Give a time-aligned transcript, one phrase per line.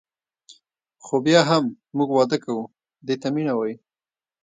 [1.03, 1.63] خو بیا هم
[1.97, 2.63] موږ واده کوو
[3.05, 3.75] دې ته مینه وايي.